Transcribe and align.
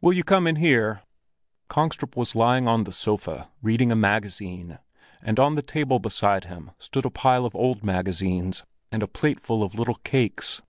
"Will 0.00 0.12
you 0.12 0.24
come 0.24 0.48
in 0.48 0.56
here?" 0.56 1.02
Kongstrup 1.68 2.16
was 2.16 2.34
lying 2.34 2.66
on 2.66 2.82
the 2.82 2.90
sofa 2.90 3.50
reading 3.62 3.92
a 3.92 3.94
magazine, 3.94 4.80
and 5.22 5.38
on 5.38 5.54
the 5.54 5.62
table 5.62 6.00
beside 6.00 6.46
him 6.46 6.72
stood 6.76 7.04
a 7.04 7.08
pile 7.10 7.46
of 7.46 7.54
old 7.54 7.84
magazines 7.84 8.64
and 8.90 9.00
a 9.00 9.06
plateful 9.06 9.62
of 9.62 9.76
little 9.76 10.00
cakes. 10.02 10.60